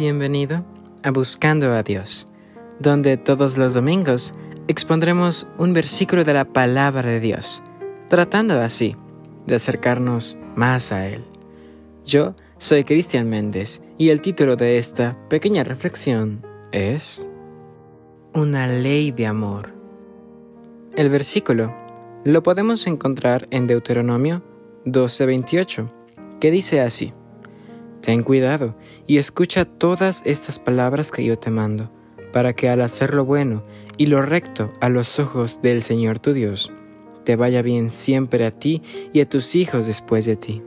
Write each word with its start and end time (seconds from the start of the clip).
Bienvenido 0.00 0.64
a 1.02 1.10
Buscando 1.10 1.74
a 1.74 1.82
Dios, 1.82 2.26
donde 2.78 3.18
todos 3.18 3.58
los 3.58 3.74
domingos 3.74 4.32
expondremos 4.66 5.46
un 5.58 5.74
versículo 5.74 6.24
de 6.24 6.32
la 6.32 6.46
palabra 6.46 7.06
de 7.06 7.20
Dios, 7.20 7.62
tratando 8.08 8.58
así 8.62 8.96
de 9.46 9.56
acercarnos 9.56 10.38
más 10.56 10.90
a 10.90 11.06
Él. 11.06 11.22
Yo 12.06 12.34
soy 12.56 12.84
Cristian 12.84 13.28
Méndez 13.28 13.82
y 13.98 14.08
el 14.08 14.22
título 14.22 14.56
de 14.56 14.78
esta 14.78 15.18
pequeña 15.28 15.64
reflexión 15.64 16.46
es 16.72 17.28
Una 18.32 18.68
ley 18.68 19.10
de 19.10 19.26
amor. 19.26 19.74
El 20.96 21.10
versículo 21.10 21.76
lo 22.24 22.42
podemos 22.42 22.86
encontrar 22.86 23.48
en 23.50 23.66
Deuteronomio 23.66 24.42
12:28, 24.86 25.92
que 26.40 26.50
dice 26.50 26.80
así, 26.80 27.12
Ten 28.00 28.22
cuidado 28.22 28.74
y 29.06 29.18
escucha 29.18 29.64
todas 29.64 30.22
estas 30.24 30.58
palabras 30.58 31.10
que 31.10 31.24
yo 31.24 31.38
te 31.38 31.50
mando, 31.50 31.90
para 32.32 32.54
que 32.54 32.68
al 32.68 32.80
hacer 32.80 33.12
lo 33.12 33.24
bueno 33.24 33.62
y 33.98 34.06
lo 34.06 34.22
recto 34.22 34.72
a 34.80 34.88
los 34.88 35.18
ojos 35.18 35.60
del 35.60 35.82
Señor 35.82 36.18
tu 36.18 36.32
Dios, 36.32 36.72
te 37.24 37.36
vaya 37.36 37.60
bien 37.60 37.90
siempre 37.90 38.46
a 38.46 38.50
ti 38.50 38.82
y 39.12 39.20
a 39.20 39.28
tus 39.28 39.54
hijos 39.54 39.86
después 39.86 40.24
de 40.24 40.36
ti. 40.36 40.62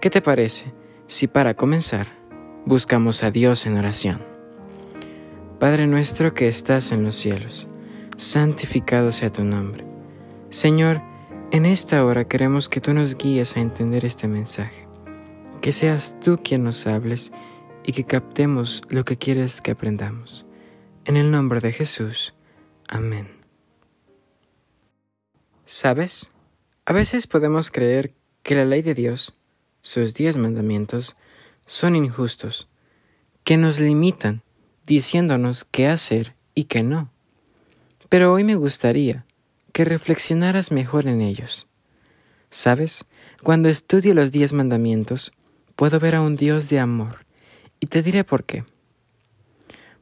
¿Qué 0.00 0.08
te 0.08 0.20
parece 0.20 0.72
si 1.06 1.26
para 1.26 1.54
comenzar 1.54 2.06
buscamos 2.64 3.24
a 3.24 3.32
Dios 3.32 3.66
en 3.66 3.76
oración? 3.76 4.20
Padre 5.58 5.86
nuestro 5.86 6.32
que 6.34 6.46
estás 6.46 6.92
en 6.92 7.02
los 7.02 7.16
cielos, 7.16 7.66
santificado 8.16 9.10
sea 9.10 9.30
tu 9.30 9.42
nombre. 9.42 9.84
Señor, 10.50 11.00
en 11.50 11.66
esta 11.66 12.04
hora 12.04 12.28
queremos 12.28 12.68
que 12.68 12.80
tú 12.80 12.92
nos 12.92 13.16
guíes 13.16 13.56
a 13.56 13.60
entender 13.60 14.04
este 14.04 14.28
mensaje 14.28 14.83
que 15.64 15.72
seas 15.72 16.14
tú 16.20 16.38
quien 16.44 16.62
nos 16.62 16.86
hables 16.86 17.32
y 17.86 17.92
que 17.92 18.04
captemos 18.04 18.82
lo 18.90 19.06
que 19.06 19.16
quieres 19.16 19.62
que 19.62 19.70
aprendamos. 19.70 20.44
En 21.06 21.16
el 21.16 21.30
nombre 21.30 21.60
de 21.60 21.72
Jesús. 21.72 22.34
Amén. 22.86 23.28
¿Sabes? 25.64 26.30
A 26.84 26.92
veces 26.92 27.26
podemos 27.26 27.70
creer 27.70 28.12
que 28.42 28.54
la 28.54 28.66
ley 28.66 28.82
de 28.82 28.92
Dios, 28.92 29.38
sus 29.80 30.12
diez 30.12 30.36
mandamientos, 30.36 31.16
son 31.64 31.96
injustos, 31.96 32.68
que 33.42 33.56
nos 33.56 33.80
limitan, 33.80 34.42
diciéndonos 34.84 35.64
qué 35.64 35.86
hacer 35.86 36.34
y 36.54 36.64
qué 36.64 36.82
no. 36.82 37.10
Pero 38.10 38.34
hoy 38.34 38.44
me 38.44 38.56
gustaría 38.56 39.24
que 39.72 39.86
reflexionaras 39.86 40.72
mejor 40.72 41.06
en 41.06 41.22
ellos. 41.22 41.68
¿Sabes? 42.50 43.06
Cuando 43.42 43.70
estudio 43.70 44.12
los 44.12 44.30
diez 44.30 44.52
mandamientos, 44.52 45.32
puedo 45.76 45.98
ver 45.98 46.14
a 46.14 46.20
un 46.20 46.36
Dios 46.36 46.68
de 46.68 46.78
amor. 46.78 47.24
Y 47.80 47.86
te 47.86 48.02
diré 48.02 48.24
por 48.24 48.44
qué. 48.44 48.64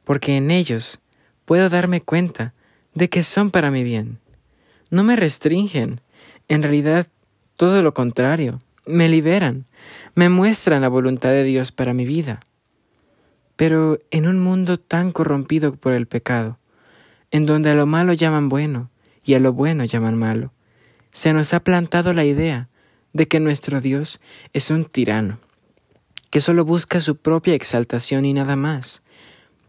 Porque 0.03 0.37
en 0.37 0.51
ellos 0.51 0.99
puedo 1.45 1.69
darme 1.69 2.01
cuenta 2.01 2.53
de 2.93 3.09
que 3.09 3.23
son 3.23 3.51
para 3.51 3.71
mi 3.71 3.83
bien. 3.83 4.19
No 4.89 5.03
me 5.03 5.15
restringen. 5.15 6.01
En 6.47 6.63
realidad, 6.63 7.07
todo 7.55 7.81
lo 7.81 7.93
contrario. 7.93 8.59
Me 8.85 9.09
liberan. 9.09 9.65
Me 10.15 10.29
muestran 10.29 10.81
la 10.81 10.89
voluntad 10.89 11.29
de 11.29 11.43
Dios 11.43 11.71
para 11.71 11.93
mi 11.93 12.05
vida. 12.05 12.41
Pero 13.55 13.97
en 14.11 14.27
un 14.27 14.39
mundo 14.39 14.79
tan 14.79 15.11
corrompido 15.11 15.75
por 15.75 15.93
el 15.93 16.07
pecado, 16.07 16.57
en 17.31 17.45
donde 17.45 17.69
a 17.69 17.75
lo 17.75 17.85
malo 17.85 18.13
llaman 18.13 18.49
bueno 18.49 18.89
y 19.23 19.35
a 19.35 19.39
lo 19.39 19.53
bueno 19.53 19.85
llaman 19.85 20.17
malo, 20.17 20.51
se 21.11 21.33
nos 21.33 21.53
ha 21.53 21.63
plantado 21.63 22.13
la 22.13 22.25
idea 22.25 22.69
de 23.13 23.27
que 23.27 23.39
nuestro 23.39 23.79
Dios 23.79 24.19
es 24.53 24.71
un 24.71 24.85
tirano 24.85 25.39
que 26.33 26.41
solo 26.41 26.65
busca 26.65 26.99
su 26.99 27.17
propia 27.17 27.53
exaltación 27.53 28.25
y 28.25 28.33
nada 28.33 28.55
más. 28.55 29.03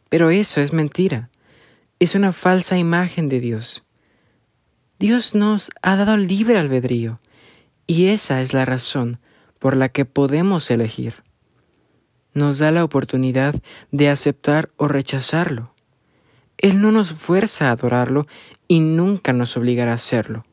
Pero 0.08 0.30
eso 0.30 0.62
es 0.62 0.72
mentira. 0.72 1.28
Es 1.98 2.14
una 2.14 2.32
falsa 2.32 2.78
imagen 2.78 3.28
de 3.28 3.38
Dios. 3.38 3.84
Dios 4.98 5.34
nos 5.34 5.70
ha 5.82 5.94
dado 5.96 6.16
libre 6.16 6.58
albedrío, 6.58 7.20
y 7.86 8.06
esa 8.06 8.40
es 8.40 8.54
la 8.54 8.64
razón 8.64 9.20
por 9.58 9.76
la 9.76 9.90
que 9.90 10.06
podemos 10.06 10.70
elegir. 10.70 11.16
Nos 12.32 12.56
da 12.56 12.70
la 12.70 12.82
oportunidad 12.82 13.54
de 13.92 14.08
aceptar 14.08 14.70
o 14.78 14.88
rechazarlo. 14.88 15.74
Él 16.56 16.80
no 16.80 16.92
nos 16.92 17.12
fuerza 17.12 17.68
a 17.68 17.72
adorarlo 17.72 18.26
y 18.68 18.80
nunca 18.80 19.34
nos 19.34 19.58
obligará 19.58 19.90
a 19.90 19.96
hacerlo, 19.96 20.46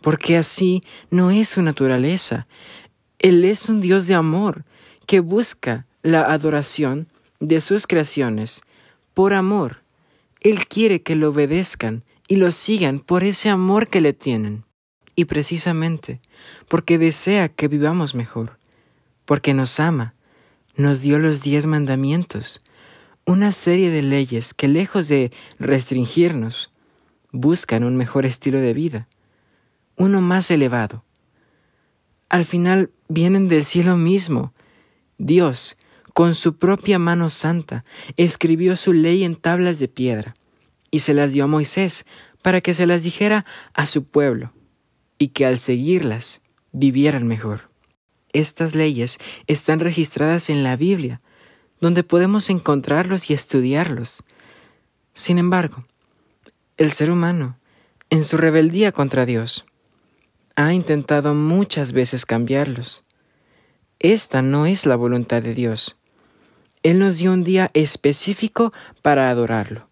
porque 0.00 0.38
así 0.38 0.82
no 1.10 1.30
es 1.30 1.50
su 1.50 1.60
naturaleza. 1.60 2.46
Él 3.18 3.44
es 3.44 3.68
un 3.68 3.82
Dios 3.82 4.06
de 4.06 4.14
amor 4.14 4.64
que 5.06 5.20
busca 5.20 5.86
la 6.02 6.32
adoración 6.32 7.08
de 7.40 7.60
sus 7.60 7.86
creaciones 7.86 8.62
por 9.14 9.34
amor. 9.34 9.82
Él 10.40 10.66
quiere 10.66 11.02
que 11.02 11.14
lo 11.14 11.30
obedezcan 11.30 12.04
y 12.28 12.36
lo 12.36 12.50
sigan 12.50 13.00
por 13.00 13.24
ese 13.24 13.48
amor 13.48 13.88
que 13.88 14.00
le 14.00 14.12
tienen. 14.12 14.64
Y 15.16 15.26
precisamente 15.26 16.20
porque 16.68 16.98
desea 16.98 17.48
que 17.48 17.68
vivamos 17.68 18.14
mejor, 18.14 18.58
porque 19.24 19.54
nos 19.54 19.78
ama, 19.78 20.14
nos 20.76 21.00
dio 21.00 21.18
los 21.18 21.40
diez 21.40 21.66
mandamientos, 21.66 22.60
una 23.24 23.52
serie 23.52 23.90
de 23.90 24.02
leyes 24.02 24.54
que 24.54 24.68
lejos 24.68 25.08
de 25.08 25.32
restringirnos, 25.58 26.70
buscan 27.30 27.84
un 27.84 27.96
mejor 27.96 28.26
estilo 28.26 28.60
de 28.60 28.74
vida, 28.74 29.08
uno 29.96 30.20
más 30.20 30.50
elevado. 30.50 31.04
Al 32.28 32.44
final 32.44 32.90
vienen 33.08 33.48
del 33.48 33.64
cielo 33.64 33.96
mismo 33.96 34.52
Dios, 35.18 35.76
con 36.12 36.34
su 36.34 36.56
propia 36.56 36.98
mano 36.98 37.28
santa, 37.28 37.84
escribió 38.16 38.76
su 38.76 38.92
ley 38.92 39.24
en 39.24 39.36
tablas 39.36 39.78
de 39.78 39.88
piedra 39.88 40.34
y 40.90 41.00
se 41.00 41.14
las 41.14 41.32
dio 41.32 41.44
a 41.44 41.48
Moisés 41.48 42.06
para 42.42 42.60
que 42.60 42.74
se 42.74 42.86
las 42.86 43.02
dijera 43.02 43.44
a 43.74 43.86
su 43.86 44.04
pueblo 44.04 44.52
y 45.18 45.28
que 45.28 45.46
al 45.46 45.58
seguirlas 45.58 46.40
vivieran 46.72 47.26
mejor. 47.26 47.70
Estas 48.32 48.74
leyes 48.74 49.18
están 49.46 49.80
registradas 49.80 50.50
en 50.50 50.64
la 50.64 50.76
Biblia, 50.76 51.20
donde 51.80 52.02
podemos 52.02 52.50
encontrarlos 52.50 53.30
y 53.30 53.34
estudiarlos. 53.34 54.22
Sin 55.12 55.38
embargo, 55.38 55.84
el 56.76 56.90
ser 56.90 57.10
humano, 57.10 57.58
en 58.10 58.24
su 58.24 58.36
rebeldía 58.36 58.90
contra 58.90 59.26
Dios, 59.26 59.64
ha 60.56 60.72
intentado 60.72 61.34
muchas 61.34 61.92
veces 61.92 62.26
cambiarlos 62.26 63.04
esta 64.12 64.42
no 64.42 64.66
es 64.66 64.84
la 64.84 64.96
voluntad 64.96 65.42
de 65.42 65.54
Dios. 65.54 65.96
Él 66.82 66.98
nos 66.98 67.16
dio 67.16 67.32
un 67.32 67.42
día 67.42 67.70
específico 67.72 68.70
para 69.00 69.30
adorarlo, 69.30 69.88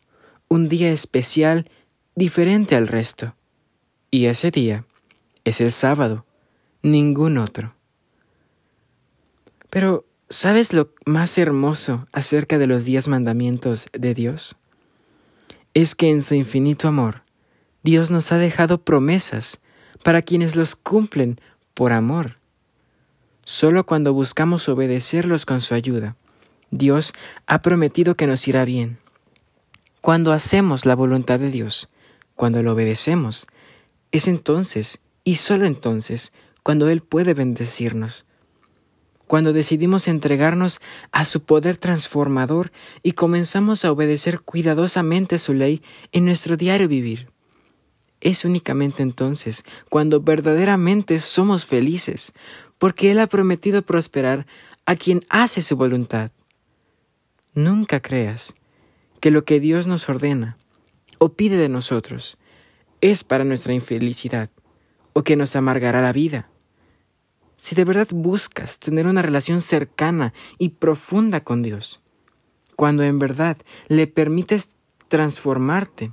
un 0.49 0.69
día 0.69 0.93
especial 0.93 1.71
diferente 2.15 2.77
al 2.77 2.89
resto. 2.89 3.35
Y 4.11 4.27
ese 4.27 4.51
día 4.51 4.85
es 5.45 5.63
el 5.63 5.73
sábado, 5.73 6.27
ningún 6.83 7.39
otro. 7.39 7.75
Pero, 9.71 10.05
¿sabes 10.29 10.75
lo 10.75 10.93
más 11.07 11.39
hermoso 11.39 12.07
acerca 12.13 12.59
de 12.59 12.67
los 12.67 12.85
diez 12.85 13.09
mandamientos 13.09 13.89
de 13.95 14.13
Dios? 14.13 14.57
Es 15.73 15.95
que 15.95 16.11
en 16.11 16.21
su 16.21 16.35
infinito 16.35 16.87
amor, 16.87 17.23
Dios 17.83 18.11
nos 18.11 18.31
ha 18.31 18.37
dejado 18.37 18.83
promesas 18.85 19.63
para 20.05 20.21
quienes 20.21 20.55
los 20.55 20.77
cumplen 20.77 21.41
por 21.73 21.93
amor. 21.93 22.42
Solo 23.45 23.85
cuando 23.85 24.15
buscamos 24.15 24.69
obedecerlos 24.69 25.47
con 25.47 25.61
su 25.61 25.75
ayuda, 25.75 26.17
Dios 26.71 27.13
ha 27.47 27.61
prometido 27.61 28.15
que 28.15 28.27
nos 28.29 28.47
irá 28.47 28.65
bien. 28.65 28.99
Cuando 30.01 30.33
hacemos 30.33 30.87
la 30.87 30.95
voluntad 30.95 31.41
de 31.41 31.51
Dios, 31.51 31.89
cuando 32.37 32.63
lo 32.63 32.73
obedecemos, 32.73 33.47
es 34.13 34.29
entonces, 34.29 35.01
y 35.25 35.37
solo 35.37 35.67
entonces, 35.67 36.33
cuando 36.63 36.89
Él 36.89 37.03
puede 37.03 37.35
bendecirnos. 37.35 38.27
Cuando 39.27 39.53
decidimos 39.53 40.09
entregarnos 40.09 40.81
a 41.11 41.25
su 41.25 41.43
poder 41.43 41.79
transformador 41.79 42.71
y 43.03 43.13
comenzamos 43.13 43.85
a 43.85 43.91
obedecer 43.91 44.41
cuidadosamente 44.41 45.39
su 45.39 45.55
ley 45.55 45.83
en 46.13 46.27
nuestro 46.27 46.57
diario 46.57 46.87
vivir. 46.87 47.29
Es 48.21 48.45
únicamente 48.45 49.03
entonces 49.03 49.65
cuando 49.89 50.21
verdaderamente 50.21 51.19
somos 51.19 51.65
felices, 51.65 52.33
porque 52.83 53.13
Él 53.13 53.21
ha 53.21 53.29
prometido 53.29 53.83
prosperar 53.83 54.45
a 54.87 54.97
quien 54.97 55.25
hace 55.29 55.63
su 55.63 55.77
voluntad. 55.77 56.33
Nunca 57.55 58.01
creas 58.01 58.57
que 59.21 59.31
lo 59.31 59.45
que 59.45 59.61
Dios 59.61 59.87
nos 59.87 60.09
ordena 60.09 60.59
o 61.19 61.35
pide 61.35 61.59
de 61.59 61.69
nosotros 61.69 62.39
es 63.01 63.23
para 63.23 63.45
nuestra 63.45 63.73
infelicidad 63.73 64.51
o 65.13 65.23
que 65.23 65.37
nos 65.37 65.55
amargará 65.55 66.03
la 66.03 66.13
vida. 66.13 66.51
Si 67.57 67.77
de 67.77 67.85
verdad 67.85 68.09
buscas 68.11 68.81
tener 68.81 69.07
una 69.07 69.23
relación 69.23 69.63
cercana 69.63 70.35
y 70.59 70.71
profunda 70.71 71.45
con 71.45 71.63
Dios, 71.63 72.01
cuando 72.75 73.05
en 73.05 73.21
verdad 73.21 73.59
le 73.87 74.09
permites 74.09 74.71
transformarte, 75.07 76.11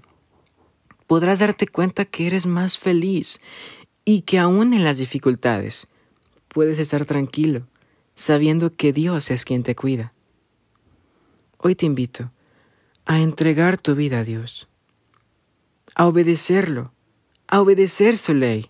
podrás 1.07 1.39
darte 1.39 1.65
cuenta 1.65 2.05
que 2.05 2.27
eres 2.27 2.45
más 2.45 2.77
feliz 2.77 3.41
y 4.05 4.21
que 4.21 4.37
aún 4.37 4.75
en 4.75 4.83
las 4.83 4.99
dificultades 4.99 5.87
puedes 6.49 6.79
estar 6.79 7.05
tranquilo, 7.05 7.67
sabiendo 8.15 8.75
que 8.75 8.91
Dios 8.91 9.31
es 9.31 9.45
quien 9.45 9.63
te 9.63 9.75
cuida. 9.75 10.13
hoy 11.57 11.75
te 11.75 11.85
invito 11.85 12.31
a 13.05 13.19
entregar 13.19 13.77
tu 13.77 13.95
vida 13.95 14.19
a 14.19 14.23
Dios, 14.23 14.69
a 15.95 16.05
obedecerlo, 16.05 16.93
a 17.47 17.61
obedecer 17.61 18.17
su 18.17 18.33
ley, 18.33 18.69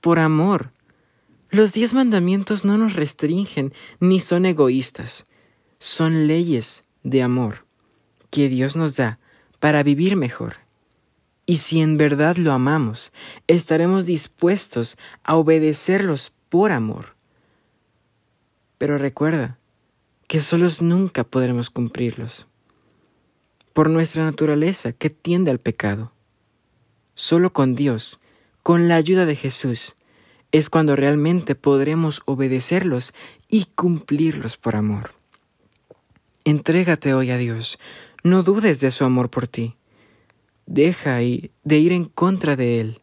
por 0.00 0.18
amor. 0.18 0.72
Los 1.50 1.72
diez 1.72 1.94
mandamientos 1.94 2.64
no 2.64 2.78
nos 2.78 2.94
restringen 2.94 3.72
ni 3.98 4.20
son 4.20 4.46
egoístas, 4.46 5.26
son 5.78 6.26
leyes 6.26 6.84
de 7.02 7.22
amor 7.22 7.66
que 8.30 8.48
Dios 8.48 8.76
nos 8.76 8.96
da 8.96 9.18
para 9.58 9.82
vivir 9.82 10.16
mejor. 10.16 10.56
Y 11.46 11.56
si 11.56 11.80
en 11.80 11.96
verdad 11.96 12.36
lo 12.36 12.52
amamos, 12.52 13.12
estaremos 13.46 14.06
dispuestos 14.06 14.96
a 15.24 15.36
obedecerlos 15.36 16.32
por 16.50 16.72
amor. 16.72 17.14
Pero 18.76 18.98
recuerda 18.98 19.58
que 20.26 20.40
solos 20.40 20.82
nunca 20.82 21.24
podremos 21.24 21.70
cumplirlos, 21.70 22.46
por 23.72 23.88
nuestra 23.88 24.24
naturaleza 24.24 24.92
que 24.92 25.08
tiende 25.10 25.50
al 25.50 25.58
pecado. 25.58 26.12
Solo 27.14 27.52
con 27.52 27.74
Dios, 27.74 28.20
con 28.62 28.88
la 28.88 28.96
ayuda 28.96 29.26
de 29.26 29.36
Jesús, 29.36 29.96
es 30.52 30.68
cuando 30.68 30.96
realmente 30.96 31.54
podremos 31.54 32.22
obedecerlos 32.26 33.14
y 33.48 33.66
cumplirlos 33.74 34.56
por 34.56 34.76
amor. 34.76 35.12
Entrégate 36.44 37.14
hoy 37.14 37.30
a 37.30 37.38
Dios, 37.38 37.78
no 38.22 38.42
dudes 38.42 38.80
de 38.80 38.90
su 38.90 39.04
amor 39.04 39.30
por 39.30 39.46
ti. 39.46 39.76
Deja 40.66 41.16
de 41.16 41.78
ir 41.78 41.92
en 41.92 42.04
contra 42.04 42.56
de 42.56 42.80
Él. 42.80 43.02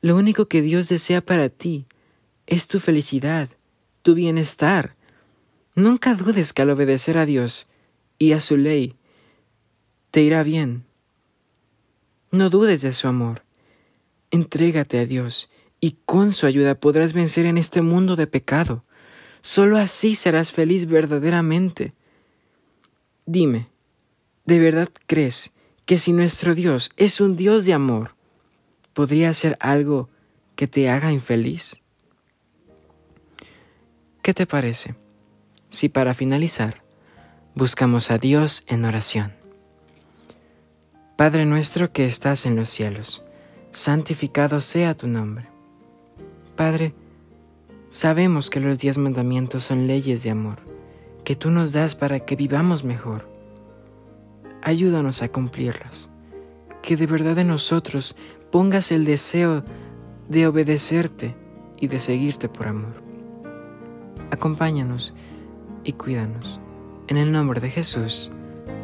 Lo 0.00 0.16
único 0.16 0.46
que 0.46 0.62
Dios 0.62 0.88
desea 0.88 1.20
para 1.20 1.48
ti 1.48 1.86
es 2.46 2.68
tu 2.68 2.80
felicidad, 2.80 3.48
tu 4.02 4.14
bienestar. 4.14 4.96
Nunca 5.74 6.14
dudes 6.14 6.52
que 6.52 6.62
al 6.62 6.70
obedecer 6.70 7.18
a 7.18 7.26
Dios 7.26 7.66
y 8.18 8.32
a 8.32 8.40
su 8.40 8.56
ley, 8.56 8.96
te 10.10 10.22
irá 10.22 10.42
bien. 10.42 10.84
No 12.30 12.50
dudes 12.50 12.82
de 12.82 12.92
su 12.92 13.08
amor. 13.08 13.42
Entrégate 14.30 14.98
a 14.98 15.06
Dios 15.06 15.50
y 15.80 15.96
con 16.04 16.32
su 16.32 16.46
ayuda 16.46 16.74
podrás 16.74 17.12
vencer 17.12 17.46
en 17.46 17.58
este 17.58 17.82
mundo 17.82 18.16
de 18.16 18.26
pecado. 18.26 18.84
Solo 19.40 19.78
así 19.78 20.14
serás 20.14 20.52
feliz 20.52 20.86
verdaderamente. 20.86 21.92
Dime, 23.26 23.68
¿de 24.44 24.58
verdad 24.58 24.88
crees 25.06 25.50
que 25.86 25.98
si 25.98 26.12
nuestro 26.12 26.54
Dios 26.54 26.90
es 26.96 27.20
un 27.20 27.36
Dios 27.36 27.64
de 27.66 27.74
amor, 27.74 28.14
podría 28.94 29.30
hacer 29.30 29.56
algo 29.60 30.08
que 30.56 30.66
te 30.66 30.88
haga 30.88 31.12
infeliz? 31.12 31.83
¿Qué 34.24 34.32
te 34.32 34.46
parece 34.46 34.94
si 35.68 35.90
para 35.90 36.14
finalizar 36.14 36.82
buscamos 37.54 38.10
a 38.10 38.16
Dios 38.16 38.64
en 38.68 38.86
oración? 38.86 39.34
Padre 41.14 41.44
nuestro 41.44 41.92
que 41.92 42.06
estás 42.06 42.46
en 42.46 42.56
los 42.56 42.70
cielos, 42.70 43.22
santificado 43.72 44.60
sea 44.60 44.94
tu 44.94 45.08
nombre. 45.08 45.44
Padre, 46.56 46.94
sabemos 47.90 48.48
que 48.48 48.60
los 48.60 48.78
diez 48.78 48.96
mandamientos 48.96 49.64
son 49.64 49.86
leyes 49.86 50.22
de 50.22 50.30
amor 50.30 50.56
que 51.22 51.36
tú 51.36 51.50
nos 51.50 51.74
das 51.74 51.94
para 51.94 52.20
que 52.20 52.34
vivamos 52.34 52.82
mejor. 52.82 53.30
Ayúdanos 54.62 55.20
a 55.20 55.28
cumplirlas. 55.28 56.08
Que 56.80 56.96
de 56.96 57.06
verdad 57.06 57.36
en 57.40 57.48
nosotros 57.48 58.16
pongas 58.50 58.90
el 58.90 59.04
deseo 59.04 59.62
de 60.30 60.46
obedecerte 60.46 61.36
y 61.78 61.88
de 61.88 62.00
seguirte 62.00 62.48
por 62.48 62.68
amor. 62.68 63.03
Acompáñanos 64.34 65.14
y 65.84 65.92
cuídanos. 65.92 66.58
En 67.06 67.18
el 67.18 67.30
nombre 67.30 67.60
de 67.60 67.70
Jesús. 67.70 68.32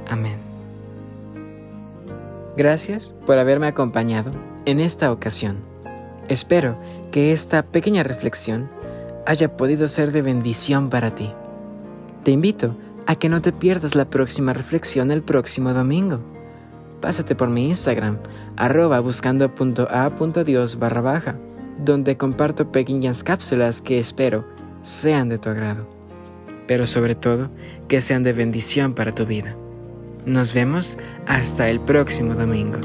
Amén. 0.08 0.38
Gracias 2.56 3.12
por 3.26 3.36
haberme 3.36 3.66
acompañado 3.66 4.30
en 4.64 4.78
esta 4.78 5.10
ocasión. 5.10 5.58
Espero 6.28 6.78
que 7.10 7.32
esta 7.32 7.64
pequeña 7.64 8.04
reflexión 8.04 8.70
haya 9.26 9.56
podido 9.56 9.88
ser 9.88 10.12
de 10.12 10.22
bendición 10.22 10.88
para 10.88 11.16
ti. 11.16 11.32
Te 12.22 12.30
invito 12.30 12.76
a 13.06 13.16
que 13.16 13.28
no 13.28 13.42
te 13.42 13.52
pierdas 13.52 13.96
la 13.96 14.04
próxima 14.04 14.52
reflexión 14.52 15.10
el 15.10 15.24
próximo 15.24 15.74
domingo. 15.74 16.20
Pásate 17.00 17.34
por 17.34 17.48
mi 17.48 17.66
Instagram, 17.66 18.18
arroba 18.56 19.00
buscando.a.dios 19.00 20.78
barra 20.78 21.00
baja, 21.00 21.36
donde 21.84 22.16
comparto 22.16 22.70
pequeñas 22.70 23.24
cápsulas 23.24 23.82
que 23.82 23.98
espero 23.98 24.60
sean 24.82 25.28
de 25.28 25.38
tu 25.38 25.48
agrado, 25.48 25.86
pero 26.66 26.86
sobre 26.86 27.14
todo 27.14 27.50
que 27.88 28.00
sean 28.00 28.22
de 28.22 28.32
bendición 28.32 28.94
para 28.94 29.14
tu 29.14 29.26
vida. 29.26 29.56
Nos 30.26 30.52
vemos 30.52 30.98
hasta 31.26 31.68
el 31.68 31.80
próximo 31.80 32.34
domingo. 32.34 32.78